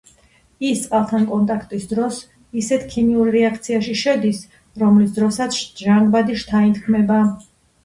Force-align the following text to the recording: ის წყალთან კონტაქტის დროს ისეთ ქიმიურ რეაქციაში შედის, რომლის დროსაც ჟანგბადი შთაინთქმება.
ის 0.67 0.79
წყალთან 0.85 1.27
კონტაქტის 1.31 1.85
დროს 1.91 2.17
ისეთ 2.61 2.87
ქიმიურ 2.95 3.31
რეაქციაში 3.37 3.95
შედის, 4.01 4.41
რომლის 4.87 5.15
დროსაც 5.21 5.61
ჟანგბადი 5.85 6.41
შთაინთქმება. 6.47 7.23